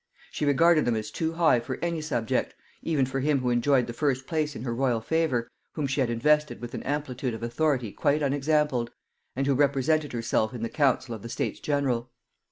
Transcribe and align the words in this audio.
She 0.31 0.45
regarded 0.47 0.85
them 0.85 0.95
as 0.95 1.11
too 1.11 1.33
high 1.33 1.59
for 1.59 1.77
any 1.79 2.01
subject, 2.01 2.55
even 2.81 3.05
for 3.05 3.19
him 3.19 3.37
who 3.41 3.51
enjoyed 3.51 3.85
the 3.85 3.93
first 3.93 4.25
place 4.25 4.55
in 4.55 4.63
her 4.63 4.73
royal 4.73 4.99
favor, 4.99 5.47
whom 5.73 5.85
she 5.85 6.01
had 6.01 6.09
invested 6.09 6.59
with 6.59 6.73
an 6.73 6.81
amplitude 6.81 7.35
of 7.35 7.43
authority 7.43 7.91
quite 7.91 8.23
unexampled, 8.23 8.89
and 9.35 9.45
who 9.45 9.53
represented 9.53 10.11
herself 10.11 10.55
in 10.55 10.63
the 10.63 10.69
council 10.69 11.13
of 11.13 11.21
the 11.21 11.29
States 11.29 11.59
general. 11.59 12.09